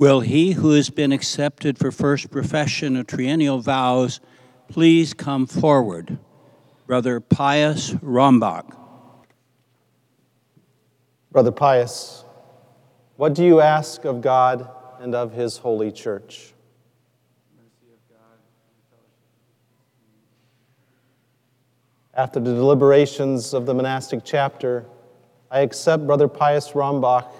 Will 0.00 0.20
he 0.20 0.52
who 0.52 0.70
has 0.70 0.88
been 0.88 1.12
accepted 1.12 1.76
for 1.76 1.92
first 1.92 2.30
profession 2.30 2.96
of 2.96 3.06
triennial 3.06 3.58
vows 3.58 4.18
please 4.66 5.12
come 5.12 5.46
forward? 5.46 6.16
Brother 6.86 7.20
Pius 7.20 7.90
Rombach. 7.90 8.74
Brother 11.30 11.52
Pius, 11.52 12.24
what 13.16 13.34
do 13.34 13.44
you 13.44 13.60
ask 13.60 14.06
of 14.06 14.22
God 14.22 14.70
and 15.00 15.14
of 15.14 15.34
his 15.34 15.58
holy 15.58 15.92
church? 15.92 16.54
After 22.14 22.40
the 22.40 22.54
deliberations 22.54 23.52
of 23.52 23.66
the 23.66 23.74
monastic 23.74 24.20
chapter, 24.24 24.86
I 25.50 25.60
accept 25.60 26.06
Brother 26.06 26.26
Pius 26.26 26.70
Rombach 26.70 27.30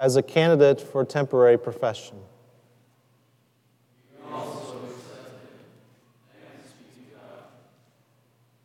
as 0.00 0.16
a 0.16 0.22
candidate 0.22 0.80
for 0.80 1.04
temporary 1.04 1.58
profession. 1.58 2.16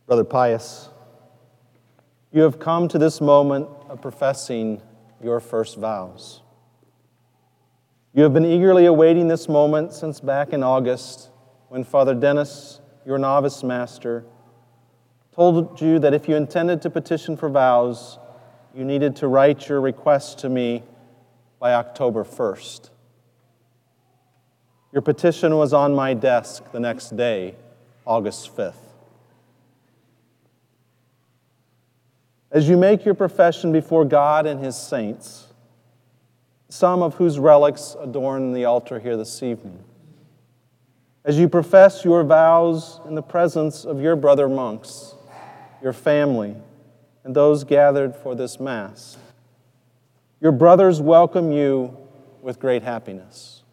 Brother 0.07 0.23
Pius, 0.23 0.89
you 2.31 2.43
have 2.43 2.57
come 2.57 2.87
to 2.87 2.97
this 2.97 3.19
moment 3.19 3.67
of 3.89 4.01
professing 4.01 4.81
your 5.21 5.41
first 5.41 5.77
vows. 5.77 6.41
You 8.13 8.23
have 8.23 8.33
been 8.33 8.45
eagerly 8.45 8.85
awaiting 8.85 9.27
this 9.27 9.49
moment 9.49 9.91
since 9.91 10.21
back 10.21 10.53
in 10.53 10.63
August 10.63 11.31
when 11.67 11.83
Father 11.83 12.13
Dennis, 12.13 12.79
your 13.05 13.17
novice 13.17 13.61
master, 13.61 14.23
told 15.33 15.81
you 15.81 15.99
that 15.99 16.13
if 16.13 16.29
you 16.29 16.35
intended 16.35 16.81
to 16.83 16.89
petition 16.89 17.35
for 17.35 17.49
vows, 17.49 18.19
you 18.73 18.85
needed 18.85 19.17
to 19.17 19.27
write 19.27 19.67
your 19.67 19.81
request 19.81 20.39
to 20.39 20.49
me 20.49 20.83
by 21.65 21.73
October 21.73 22.23
1st. 22.23 22.91
Your 24.93 25.01
petition 25.01 25.57
was 25.57 25.73
on 25.73 25.95
my 25.95 26.13
desk 26.13 26.63
the 26.71 26.79
next 26.79 27.17
day, 27.17 27.55
August 28.05 28.55
5th. 28.55 28.75
As 32.51 32.69
you 32.69 32.77
make 32.77 33.03
your 33.03 33.15
profession 33.15 33.71
before 33.71 34.05
God 34.05 34.45
and 34.45 34.63
His 34.63 34.77
saints, 34.77 35.47
some 36.69 37.01
of 37.01 37.15
whose 37.15 37.39
relics 37.39 37.95
adorn 37.99 38.53
the 38.53 38.65
altar 38.65 38.99
here 38.99 39.17
this 39.17 39.41
evening, 39.41 39.83
as 41.23 41.39
you 41.39 41.49
profess 41.49 42.05
your 42.05 42.23
vows 42.23 42.99
in 43.07 43.15
the 43.15 43.23
presence 43.23 43.85
of 43.85 43.99
your 43.99 44.15
brother 44.15 44.47
monks, 44.47 45.15
your 45.81 45.93
family, 45.93 46.55
and 47.23 47.35
those 47.35 47.63
gathered 47.63 48.15
for 48.15 48.35
this 48.35 48.59
Mass, 48.59 49.17
your 50.45 50.51
brothers 50.51 51.01
welcome 51.01 51.51
you 51.51 51.97
with 52.39 52.59
great 52.59 52.83
happiness. 52.83 53.63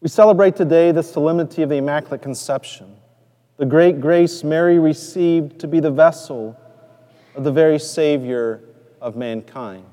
We 0.00 0.08
celebrate 0.08 0.56
today 0.56 0.90
the 0.90 1.04
solemnity 1.04 1.62
of 1.62 1.68
the 1.68 1.76
Immaculate 1.76 2.20
Conception, 2.20 2.96
the 3.58 3.64
great 3.64 4.00
grace 4.00 4.42
Mary 4.42 4.80
received 4.80 5.60
to 5.60 5.68
be 5.68 5.78
the 5.78 5.92
vessel 5.92 6.58
of 7.36 7.44
the 7.44 7.52
very 7.52 7.78
Savior 7.78 8.60
of 9.00 9.14
mankind, 9.14 9.84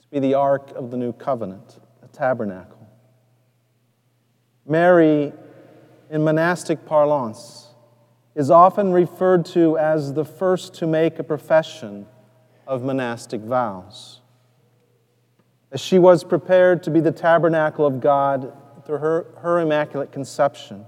to 0.00 0.08
be 0.08 0.18
the 0.18 0.32
ark 0.32 0.72
of 0.74 0.90
the 0.90 0.96
new 0.96 1.12
covenant, 1.12 1.78
a 2.02 2.08
tabernacle. 2.08 2.88
Mary, 4.66 5.30
in 6.08 6.24
monastic 6.24 6.86
parlance, 6.86 7.66
is 8.34 8.50
often 8.50 8.92
referred 8.92 9.44
to 9.44 9.76
as 9.76 10.14
the 10.14 10.24
first 10.24 10.72
to 10.76 10.86
make 10.86 11.18
a 11.18 11.22
profession 11.22 12.06
of 12.70 12.84
monastic 12.84 13.40
vows. 13.40 14.20
As 15.72 15.80
she 15.80 15.98
was 15.98 16.22
prepared 16.22 16.84
to 16.84 16.90
be 16.90 17.00
the 17.00 17.10
tabernacle 17.10 17.84
of 17.84 18.00
God 18.00 18.56
through 18.86 18.98
her, 18.98 19.26
her 19.38 19.58
immaculate 19.58 20.12
conception, 20.12 20.86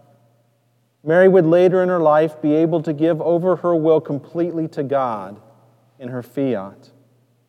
Mary 1.02 1.27
would 1.27 1.44
later 1.44 1.83
in 1.83 1.89
her 1.89 1.98
life 1.98 2.41
be 2.41 2.55
able 2.55 2.80
to 2.83 2.92
give 2.92 3.20
over 3.20 3.56
her 3.56 3.74
will 3.74 4.01
completely 4.01 4.68
to 4.68 4.84
God 4.84 5.40
in 5.98 6.06
her 6.06 6.23
fiat, 6.23 6.92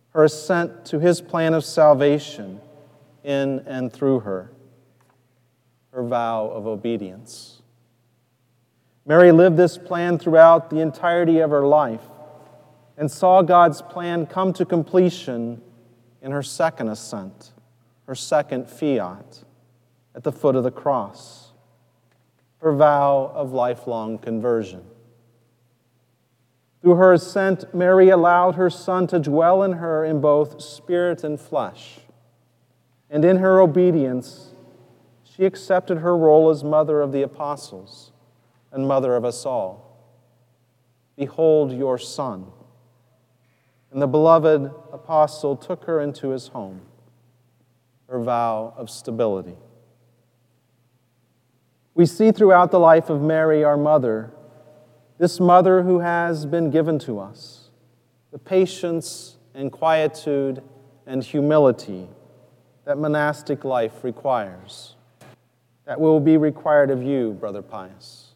her 0.10 0.24
assent 0.24 0.84
to 0.86 1.00
his 1.00 1.22
plan 1.22 1.54
of 1.54 1.64
salvation 1.64 2.60
in 3.24 3.60
and 3.68 3.94
through 3.94 4.22
her, 4.22 4.52
her 5.92 6.04
vow 6.04 6.48
of 6.48 6.66
obedience. 6.66 7.62
Mary 9.06 9.32
lived 9.32 9.58
this 9.58 9.78
plan 9.78 10.18
throughout 10.18 10.72
the 10.72 10.80
entirety 10.80 11.38
of 11.38 11.52
her 11.52 11.68
life 11.68 12.02
and 12.98 13.10
saw 13.10 13.42
God's 13.42 13.82
plan 13.82 14.26
come 14.26 14.54
to 14.54 14.66
completion 14.66 15.62
in 16.22 16.32
her 16.32 16.44
second 16.44 16.90
ascent, 16.90 17.52
her 18.08 18.16
second 18.16 18.70
fiat, 18.70 19.44
at 20.16 20.24
the 20.24 20.32
foot 20.32 20.56
of 20.56 20.64
the 20.64 20.72
cross, 20.72 21.52
her 22.60 22.74
vow 22.74 23.32
of 23.34 23.52
lifelong 23.52 24.18
conversion. 24.18 24.84
Through 26.82 26.96
her 26.96 27.14
ascent, 27.14 27.74
Mary 27.74 28.10
allowed 28.10 28.56
her 28.56 28.70
Son 28.70 29.08
to 29.08 29.18
dwell 29.18 29.64
in 29.64 29.74
her 29.74 30.04
in 30.04 30.20
both 30.20 30.62
spirit 30.62 31.24
and 31.24 31.40
flesh. 31.40 32.00
And 33.10 33.24
in 33.24 33.38
her 33.38 33.62
obedience, 33.62 34.52
she 35.24 35.46
accepted 35.46 36.00
her 36.00 36.16
role 36.16 36.50
as 36.50 36.64
mother 36.64 37.02
of 37.02 37.12
the 37.12 37.22
apostles 37.22 38.12
and 38.72 38.88
mother 38.88 39.16
of 39.16 39.24
us 39.24 39.46
all. 39.46 39.98
Behold 41.16 41.72
your 41.72 41.98
Son. 41.98 42.52
And 43.94 44.02
the 44.02 44.08
beloved 44.08 44.72
apostle 44.92 45.56
took 45.56 45.84
her 45.84 46.02
into 46.02 46.30
his 46.30 46.48
home, 46.48 46.82
her 48.10 48.20
vow 48.20 48.74
of 48.76 48.90
stability. 48.90 49.56
We 51.94 52.08
see 52.08 52.32
throughout 52.32 52.72
the 52.72 52.80
life 52.80 53.12
of 53.12 53.22
Mary, 53.22 53.64
our 53.64 53.78
mother, 53.78 54.32
this 55.20 55.40
mother 55.40 55.84
who 55.84 56.00
has 56.00 56.48
been 56.48 56.72
given 56.72 56.98
to 57.00 57.20
us, 57.20 57.70
the 58.32 58.40
patience 58.40 59.38
and 59.54 59.72
quietude 59.72 60.64
and 61.06 61.24
humility 61.24 62.08
that 62.86 62.98
monastic 62.98 63.64
life 63.64 64.04
requires, 64.04 64.96
that 65.86 66.00
will 66.00 66.20
be 66.20 66.36
required 66.36 66.90
of 66.90 67.04
you, 67.04 67.34
Brother 67.34 67.62
Pius. 67.62 68.34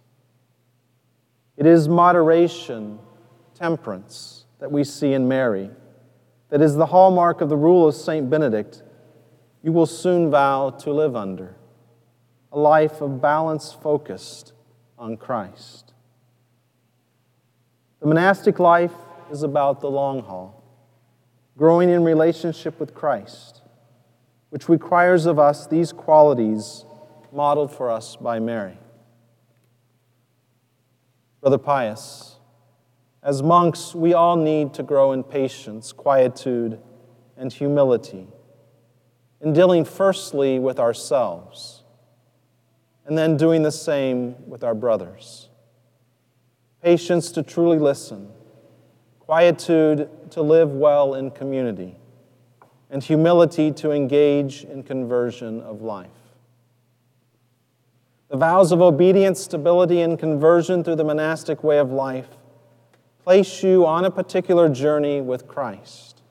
It 1.57 1.65
is 1.65 1.89
moderation, 1.89 2.99
temperance, 3.55 4.45
that 4.59 4.71
we 4.71 4.83
see 4.83 5.13
in 5.13 5.27
Mary, 5.27 5.69
that 6.49 6.61
is 6.61 6.75
the 6.75 6.87
hallmark 6.87 7.41
of 7.41 7.49
the 7.49 7.57
rule 7.57 7.87
of 7.87 7.95
St. 7.95 8.29
Benedict, 8.29 8.83
you 9.63 9.71
will 9.71 9.85
soon 9.85 10.31
vow 10.31 10.69
to 10.69 10.91
live 10.91 11.15
under 11.15 11.55
a 12.51 12.57
life 12.57 13.01
of 13.01 13.21
balance 13.21 13.73
focused 13.73 14.53
on 14.97 15.17
Christ. 15.17 15.93
The 17.99 18.07
monastic 18.07 18.59
life 18.59 18.93
is 19.29 19.43
about 19.43 19.81
the 19.81 19.89
long 19.89 20.21
haul, 20.21 20.63
growing 21.57 21.89
in 21.89 22.03
relationship 22.03 22.79
with 22.79 22.93
Christ, 22.95 23.61
which 24.49 24.69
requires 24.69 25.25
of 25.25 25.39
us 25.39 25.67
these 25.67 25.91
qualities 25.91 26.85
modeled 27.33 27.71
for 27.71 27.91
us 27.91 28.15
by 28.15 28.39
Mary. 28.39 28.77
Brother 31.41 31.57
Pius, 31.57 32.36
as 33.27 33.43
monks, 33.43 33.93
we 33.93 34.13
all 34.13 34.37
need 34.37 34.73
to 34.73 34.81
grow 34.81 35.11
in 35.11 35.21
patience, 35.21 35.91
quietude, 35.91 36.79
and 37.35 37.51
humility, 37.51 38.25
in 39.41 39.51
dealing 39.51 39.83
firstly 39.83 40.57
with 40.59 40.79
ourselves, 40.79 41.83
and 43.05 43.17
then 43.17 43.35
doing 43.35 43.63
the 43.63 43.71
same 43.71 44.33
with 44.47 44.63
our 44.63 44.73
brothers. 44.73 45.49
Patience 46.81 47.29
to 47.33 47.43
truly 47.43 47.77
listen, 47.77 48.29
quietude 49.19 50.09
to 50.31 50.41
live 50.41 50.71
well 50.71 51.13
in 51.13 51.29
community, 51.29 51.97
and 52.89 53.03
humility 53.03 53.73
to 53.73 53.91
engage 53.91 54.63
in 54.63 54.83
conversion 54.83 55.59
of 55.63 55.81
life. 55.81 56.07
The 58.29 58.37
vows 58.37 58.71
of 58.71 58.79
obedience, 58.81 59.41
stability, 59.41 59.99
and 59.99 60.17
conversion 60.17 60.81
through 60.81 60.95
the 60.95 61.03
monastic 61.03 61.61
way 61.61 61.77
of 61.77 61.91
life 61.91 62.36
place 63.27 63.61
you 63.61 63.85
on 63.85 64.05
a 64.05 64.09
particular 64.09 64.69
journey 64.69 65.19
with 65.19 65.49
Christ. 65.49 66.21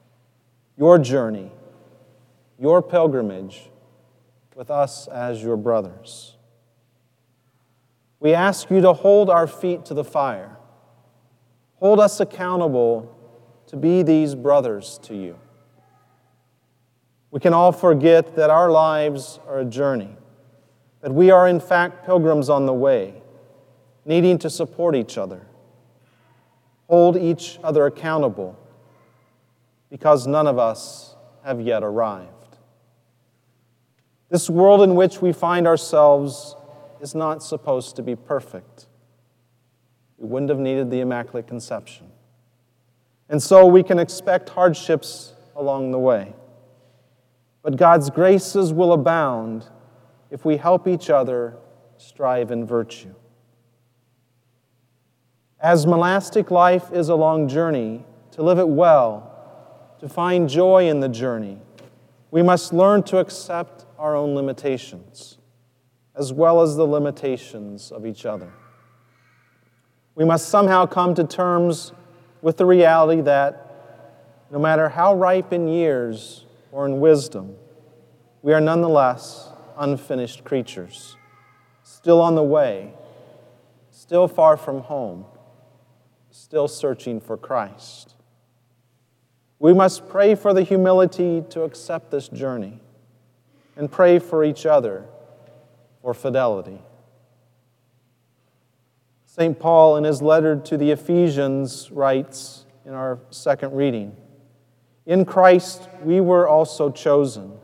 Your 0.78 0.98
journey, 0.98 1.52
your 2.58 2.80
pilgrimage 2.80 3.68
with 4.54 4.70
us 4.70 5.06
as 5.06 5.42
your 5.42 5.58
brothers. 5.58 6.38
We 8.18 8.32
ask 8.32 8.70
you 8.70 8.80
to 8.80 8.94
hold 8.94 9.28
our 9.28 9.46
feet 9.46 9.84
to 9.84 9.92
the 9.92 10.04
fire. 10.04 10.56
Hold 11.80 12.00
us 12.00 12.18
accountable 12.18 13.14
to 13.66 13.76
be 13.76 14.02
these 14.02 14.34
brothers 14.34 14.98
to 15.02 15.14
you. 15.14 15.38
We 17.30 17.40
can 17.40 17.52
all 17.52 17.72
forget 17.72 18.36
that 18.36 18.48
our 18.48 18.70
lives 18.70 19.38
are 19.46 19.58
a 19.58 19.66
journey, 19.66 20.16
that 21.02 21.12
we 21.12 21.30
are 21.30 21.46
in 21.46 21.60
fact 21.60 22.06
pilgrims 22.06 22.48
on 22.48 22.64
the 22.64 22.72
way, 22.72 23.20
needing 24.06 24.38
to 24.38 24.48
support 24.48 24.96
each 24.96 25.18
other 25.18 25.46
hold 26.88 27.16
each 27.16 27.58
other 27.62 27.86
accountable 27.86 28.58
because 29.90 30.26
none 30.26 30.46
of 30.46 30.58
us 30.58 31.16
have 31.44 31.60
yet 31.60 31.82
arrived. 31.82 32.32
This 34.28 34.50
world 34.50 34.82
in 34.82 34.94
which 34.94 35.22
we 35.22 35.32
find 35.32 35.66
ourselves 35.66 36.56
is 37.00 37.14
not 37.14 37.42
supposed 37.42 37.96
to 37.96 38.02
be 38.02 38.16
perfect. 38.16 38.86
We 40.18 40.28
wouldn't 40.28 40.48
have 40.48 40.58
needed 40.58 40.90
the 40.90 41.00
Immaculate 41.00 41.46
Conception. 41.46 42.10
And 43.28 43.42
so 43.42 43.66
we 43.66 43.82
can 43.82 43.98
expect 43.98 44.48
hardships 44.48 45.34
along 45.54 45.90
the 45.90 45.98
way. 45.98 46.34
But 47.62 47.76
God's 47.76 48.10
graces 48.10 48.72
will 48.72 48.92
abound 48.92 49.66
if 50.30 50.44
we 50.44 50.56
help 50.56 50.86
each 50.86 51.10
other 51.10 51.56
strive 51.96 52.50
in 52.50 52.66
virtue. 52.66 53.14
As 55.66 55.84
monastic 55.84 56.52
life 56.52 56.92
is 56.92 57.08
a 57.08 57.16
long 57.16 57.48
journey, 57.48 58.04
to 58.30 58.42
live 58.44 58.60
it 58.60 58.68
well, 58.68 59.32
to 59.98 60.08
find 60.08 60.48
joy 60.48 60.88
in 60.88 61.00
the 61.00 61.08
journey, 61.08 61.58
we 62.30 62.40
must 62.40 62.72
learn 62.72 63.02
to 63.02 63.18
accept 63.18 63.84
our 63.98 64.14
own 64.14 64.36
limitations, 64.36 65.38
as 66.14 66.32
well 66.32 66.62
as 66.62 66.76
the 66.76 66.86
limitations 66.86 67.90
of 67.90 68.06
each 68.06 68.24
other. 68.24 68.52
We 70.14 70.24
must 70.24 70.50
somehow 70.50 70.86
come 70.86 71.16
to 71.16 71.24
terms 71.24 71.90
with 72.42 72.58
the 72.58 72.64
reality 72.64 73.22
that 73.22 74.46
no 74.52 74.60
matter 74.60 74.88
how 74.88 75.16
ripe 75.16 75.52
in 75.52 75.66
years 75.66 76.44
or 76.70 76.86
in 76.86 77.00
wisdom, 77.00 77.56
we 78.40 78.52
are 78.52 78.60
nonetheless 78.60 79.48
unfinished 79.76 80.44
creatures, 80.44 81.16
still 81.82 82.20
on 82.20 82.36
the 82.36 82.44
way, 82.44 82.94
still 83.90 84.28
far 84.28 84.56
from 84.56 84.82
home, 84.82 85.24
still 86.36 86.68
searching 86.68 87.18
for 87.18 87.36
Christ. 87.36 88.14
We 89.58 89.72
must 89.72 90.06
pray 90.06 90.34
for 90.34 90.52
the 90.52 90.62
humility 90.62 91.42
to 91.50 91.62
accept 91.62 92.10
this 92.10 92.28
journey 92.28 92.78
and 93.74 93.90
pray 93.90 94.18
for 94.18 94.44
each 94.44 94.66
other 94.66 95.06
for 96.02 96.12
fidelity. 96.12 96.78
St. 99.24 99.58
Paul, 99.58 99.96
in 99.96 100.04
his 100.04 100.20
letter 100.20 100.56
to 100.56 100.76
the 100.76 100.90
Ephesians, 100.90 101.90
writes 101.90 102.66
in 102.84 102.92
our 102.92 103.18
second 103.30 103.74
reading 103.74 104.14
In 105.06 105.24
Christ 105.24 105.88
we 106.02 106.20
were 106.20 106.46
also 106.46 106.90
chosen, 106.90 107.58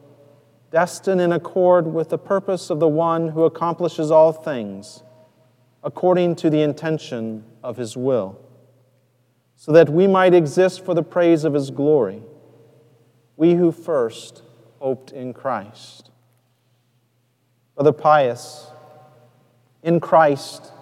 destined 0.70 1.20
in 1.20 1.32
accord 1.32 1.86
with 1.86 2.08
the 2.08 2.18
purpose 2.18 2.70
of 2.70 2.80
the 2.80 2.88
one 2.88 3.28
who 3.28 3.44
accomplishes 3.44 4.10
all 4.10 4.32
things, 4.32 5.02
according 5.84 6.36
to 6.36 6.48
the 6.48 6.62
intention 6.62 7.44
of 7.62 7.76
his 7.76 7.98
will 7.98 8.38
so 9.62 9.70
that 9.70 9.88
we 9.88 10.08
might 10.08 10.34
exist 10.34 10.84
for 10.84 10.92
the 10.92 11.04
praise 11.04 11.44
of 11.44 11.54
his 11.54 11.70
glory, 11.70 12.20
we 13.36 13.54
who 13.54 13.70
first 13.70 14.42
hoped 14.80 15.12
in 15.12 15.32
Christ. 15.32 16.10
Brother 17.76 17.92
Pius, 17.92 18.72
in 19.84 20.00
Christ 20.00 20.72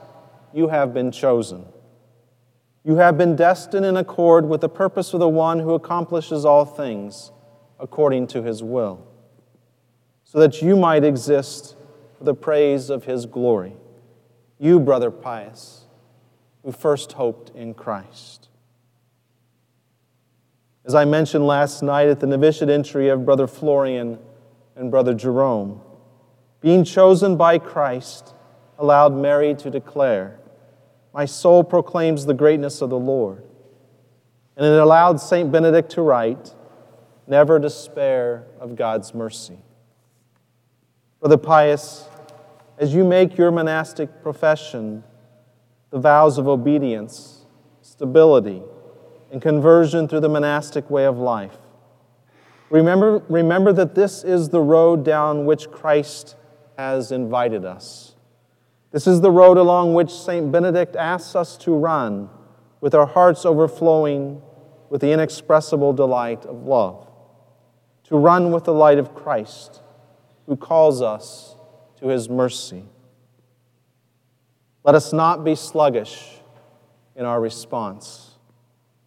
you 0.54 0.68
have 0.68 0.94
been 0.94 1.12
chosen. 1.12 1.66
You 2.82 2.96
have 2.96 3.18
been 3.18 3.36
destined 3.36 3.84
in 3.84 3.98
accord 3.98 4.48
with 4.48 4.62
the 4.62 4.68
purpose 4.70 5.12
of 5.12 5.20
the 5.20 5.28
one 5.28 5.58
who 5.58 5.74
accomplishes 5.74 6.46
all 6.46 6.64
things 6.64 7.32
according 7.78 8.28
to 8.28 8.42
his 8.42 8.62
will, 8.62 9.06
so 10.24 10.38
that 10.38 10.62
you 10.62 10.74
might 10.74 11.04
exist 11.04 11.76
for 12.16 12.24
the 12.24 12.34
praise 12.34 12.88
of 12.88 13.04
his 13.04 13.26
glory. 13.26 13.74
You, 14.58 14.80
Brother 14.80 15.10
Pius, 15.10 15.84
who 16.64 16.72
first 16.72 17.12
hoped 17.12 17.54
in 17.54 17.74
Christ. 17.74 18.39
As 20.84 20.94
I 20.94 21.04
mentioned 21.04 21.46
last 21.46 21.82
night 21.82 22.08
at 22.08 22.20
the 22.20 22.26
novitiate 22.26 22.70
entry 22.70 23.08
of 23.08 23.24
Brother 23.24 23.46
Florian 23.46 24.18
and 24.76 24.90
Brother 24.90 25.12
Jerome, 25.12 25.80
being 26.60 26.84
chosen 26.84 27.36
by 27.36 27.58
Christ 27.58 28.34
allowed 28.78 29.14
Mary 29.14 29.54
to 29.56 29.70
declare, 29.70 30.40
My 31.12 31.26
soul 31.26 31.62
proclaims 31.62 32.24
the 32.24 32.34
greatness 32.34 32.80
of 32.80 32.90
the 32.90 32.98
Lord. 32.98 33.44
And 34.56 34.66
it 34.66 34.78
allowed 34.78 35.20
St. 35.20 35.52
Benedict 35.52 35.90
to 35.92 36.02
write, 36.02 36.54
Never 37.26 37.58
despair 37.58 38.46
of 38.58 38.74
God's 38.74 39.14
mercy. 39.14 39.58
Brother 41.20 41.36
Pius, 41.36 42.08
as 42.78 42.94
you 42.94 43.04
make 43.04 43.36
your 43.36 43.50
monastic 43.50 44.22
profession, 44.22 45.04
the 45.90 45.98
vows 45.98 46.38
of 46.38 46.48
obedience, 46.48 47.44
stability, 47.82 48.62
and 49.30 49.40
conversion 49.40 50.08
through 50.08 50.20
the 50.20 50.28
monastic 50.28 50.90
way 50.90 51.04
of 51.04 51.18
life. 51.18 51.56
Remember, 52.70 53.22
remember 53.28 53.72
that 53.72 53.94
this 53.94 54.22
is 54.24 54.48
the 54.48 54.60
road 54.60 55.04
down 55.04 55.44
which 55.44 55.70
Christ 55.70 56.36
has 56.78 57.12
invited 57.12 57.64
us. 57.64 58.14
This 58.92 59.06
is 59.06 59.20
the 59.20 59.30
road 59.30 59.56
along 59.56 59.94
which 59.94 60.10
St. 60.10 60.50
Benedict 60.50 60.96
asks 60.96 61.36
us 61.36 61.56
to 61.58 61.74
run 61.74 62.28
with 62.80 62.94
our 62.94 63.06
hearts 63.06 63.44
overflowing 63.44 64.42
with 64.88 65.00
the 65.00 65.12
inexpressible 65.12 65.92
delight 65.92 66.44
of 66.46 66.64
love. 66.64 67.06
To 68.04 68.16
run 68.16 68.50
with 68.50 68.64
the 68.64 68.72
light 68.72 68.98
of 68.98 69.14
Christ, 69.14 69.80
who 70.46 70.56
calls 70.56 71.00
us 71.02 71.56
to 71.98 72.08
his 72.08 72.28
mercy. 72.28 72.84
Let 74.82 74.94
us 74.94 75.12
not 75.12 75.44
be 75.44 75.54
sluggish 75.54 76.40
in 77.14 77.24
our 77.24 77.40
response 77.40 78.29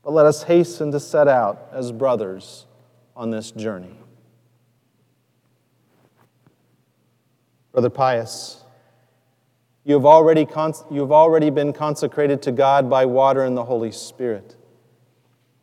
but 0.03 0.11
let 0.11 0.25
us 0.25 0.43
hasten 0.43 0.91
to 0.91 0.99
set 0.99 1.27
out 1.27 1.69
as 1.71 1.91
brothers 1.91 2.65
on 3.15 3.29
this 3.29 3.51
journey. 3.51 3.95
Brother 7.71 7.89
Pius, 7.89 8.63
you 9.83 9.95
have, 9.95 10.05
already 10.05 10.47
you 10.91 11.01
have 11.01 11.11
already 11.11 11.49
been 11.49 11.73
consecrated 11.73 12.41
to 12.43 12.51
God 12.51 12.89
by 12.89 13.05
water 13.05 13.43
and 13.43 13.57
the 13.57 13.63
Holy 13.63 13.91
Spirit. 13.91 14.55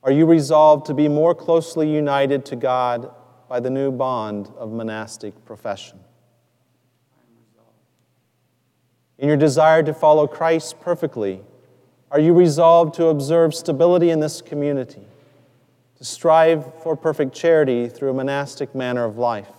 Are 0.02 0.10
you 0.10 0.26
resolved 0.26 0.86
to 0.86 0.94
be 0.94 1.08
more 1.08 1.34
closely 1.34 1.92
united 1.92 2.44
to 2.46 2.56
God 2.56 3.14
by 3.48 3.60
the 3.60 3.70
new 3.70 3.92
bond 3.92 4.50
of 4.56 4.72
monastic 4.72 5.44
profession? 5.44 6.00
In 9.18 9.28
your 9.28 9.36
desire 9.36 9.82
to 9.82 9.92
follow 9.92 10.26
Christ 10.26 10.80
perfectly, 10.80 11.42
are 12.10 12.18
you 12.18 12.32
resolved 12.32 12.94
to 12.94 13.06
observe 13.06 13.54
stability 13.54 14.10
in 14.10 14.20
this 14.20 14.42
community, 14.42 15.06
to 15.96 16.04
strive 16.04 16.82
for 16.82 16.96
perfect 16.96 17.34
charity 17.34 17.88
through 17.88 18.10
a 18.10 18.14
monastic 18.14 18.74
manner 18.74 19.04
of 19.04 19.16
life, 19.16 19.52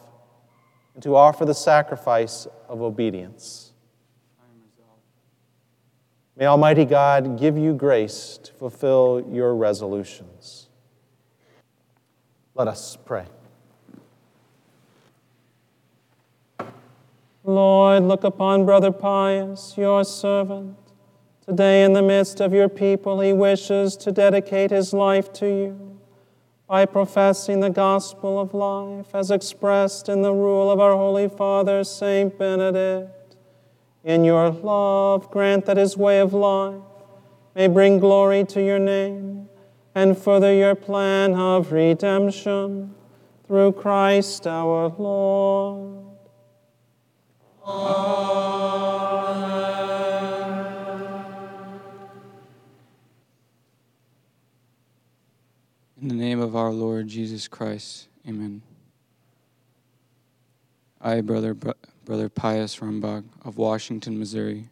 and 0.93 1.03
to 1.03 1.15
offer 1.15 1.45
the 1.45 1.53
sacrifice 1.53 2.47
of 2.67 2.81
obedience? 2.81 3.71
May 6.35 6.45
Almighty 6.45 6.85
God 6.85 7.39
give 7.39 7.57
you 7.57 7.73
grace 7.73 8.39
to 8.41 8.51
fulfill 8.53 9.23
your 9.29 9.55
resolutions. 9.55 10.69
Let 12.55 12.67
us 12.67 12.97
pray. 13.05 13.25
Lord, 17.43 18.03
look 18.03 18.23
upon 18.23 18.65
Brother 18.65 18.91
Pius, 18.91 19.75
your 19.77 20.03
servant 20.03 20.77
Today, 21.45 21.83
in 21.83 21.93
the 21.93 22.03
midst 22.03 22.39
of 22.39 22.53
your 22.53 22.69
people, 22.69 23.19
he 23.19 23.33
wishes 23.33 23.97
to 23.97 24.11
dedicate 24.11 24.69
his 24.69 24.93
life 24.93 25.33
to 25.33 25.47
you 25.47 25.99
by 26.67 26.85
professing 26.85 27.59
the 27.59 27.69
gospel 27.69 28.39
of 28.39 28.53
life 28.53 29.15
as 29.15 29.31
expressed 29.31 30.07
in 30.07 30.21
the 30.21 30.31
rule 30.31 30.69
of 30.69 30.79
our 30.79 30.93
Holy 30.93 31.27
Father, 31.27 31.83
Saint 31.83 32.37
Benedict. 32.37 33.35
In 34.03 34.23
your 34.23 34.51
love, 34.51 35.31
grant 35.31 35.65
that 35.65 35.77
his 35.77 35.97
way 35.97 36.19
of 36.19 36.33
life 36.33 36.81
may 37.55 37.67
bring 37.67 37.99
glory 37.99 38.45
to 38.45 38.63
your 38.63 38.79
name 38.79 39.49
and 39.95 40.17
further 40.17 40.53
your 40.53 40.75
plan 40.75 41.33
of 41.33 41.71
redemption 41.71 42.93
through 43.47 43.73
Christ 43.73 44.45
our 44.45 44.89
Lord. 44.97 46.05
Amen. 47.67 48.90
In 56.01 56.07
the 56.07 56.15
name 56.15 56.39
of 56.41 56.55
our 56.55 56.71
Lord 56.71 57.09
Jesus 57.09 57.47
Christ, 57.47 58.07
amen. 58.27 58.63
I, 60.99 61.21
Brother, 61.21 61.53
Brother 61.53 62.27
Pius 62.27 62.77
Rombach 62.77 63.23
of 63.45 63.59
Washington, 63.59 64.17
Missouri, 64.17 64.69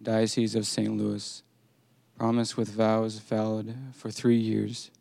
Diocese 0.00 0.54
of 0.54 0.64
St. 0.64 0.96
Louis, 0.96 1.42
promise 2.16 2.56
with 2.56 2.68
vows 2.68 3.18
valid 3.18 3.74
for 3.94 4.12
three 4.12 4.36
years 4.36 4.92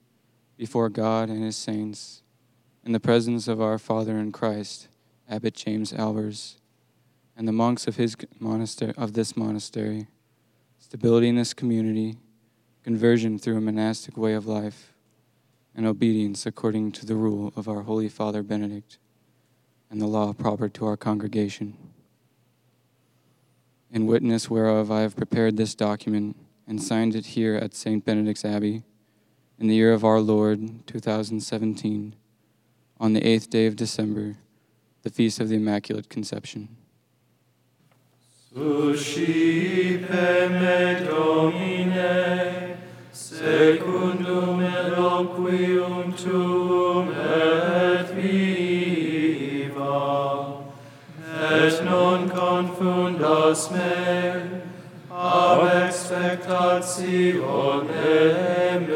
before 0.58 0.90
God 0.90 1.30
and 1.30 1.44
His 1.44 1.56
saints, 1.56 2.24
in 2.84 2.92
the 2.92 3.00
presence 3.00 3.48
of 3.48 3.62
our 3.62 3.78
Father 3.78 4.18
in 4.18 4.32
Christ, 4.32 4.88
Abbot 5.30 5.54
James 5.54 5.94
Albers, 5.94 6.56
and 7.38 7.48
the 7.48 7.52
monks 7.52 7.86
of 7.86 7.98
his 7.98 8.18
monastery 8.40 8.96
of 8.98 9.14
this 9.14 9.38
monastery, 9.38 10.08
stability 10.80 11.30
in 11.30 11.36
this 11.36 11.54
community, 11.54 12.18
conversion 12.84 13.38
through 13.38 13.58
a 13.58 13.62
monastic 13.62 14.18
way 14.18 14.34
of 14.34 14.48
life 14.48 14.93
and 15.76 15.86
obedience 15.86 16.46
according 16.46 16.92
to 16.94 17.06
the 17.06 17.16
rule 17.16 17.52
of 17.56 17.68
our 17.68 17.82
Holy 17.82 18.10
Father 18.10 18.44
Benedict, 18.44 18.98
and 19.90 20.02
the 20.02 20.08
law 20.08 20.34
proper 20.34 20.70
to 20.70 20.86
our 20.86 20.98
congregation. 20.98 21.78
In 23.92 24.08
witness 24.08 24.50
whereof 24.50 24.90
I 24.92 25.02
have 25.02 25.16
prepared 25.16 25.56
this 25.56 25.76
document 25.76 26.36
and 26.68 26.82
signed 26.82 27.16
it 27.16 27.28
here 27.28 27.56
at 27.56 27.76
St. 27.76 28.04
Benedict's 28.04 28.46
Abbey 28.46 28.84
in 29.60 29.68
the 29.68 29.76
year 29.76 29.94
of 29.94 30.04
our 30.04 30.20
Lord 30.20 30.88
2017, 30.88 32.16
on 33.00 33.14
the 33.14 33.26
eighth 33.26 33.50
day 33.50 33.66
of 33.68 33.76
December, 33.76 34.38
the 35.04 35.10
feast 35.10 35.40
of 35.40 35.50
the 35.50 35.56
Immaculate 35.56 36.10
Conception. 36.10 36.70
Suscipe 38.54 40.10
me 40.10 41.06
Domine, 41.06 42.78
secundum 43.12 44.33
requium 45.38 46.14
tuum 46.14 47.10
et 47.10 48.16
viva, 48.16 49.84
et 51.52 51.84
non 51.84 52.30
confundas 52.30 53.72
me 53.72 54.62
ab 55.10 55.68
expectationem 55.88 58.88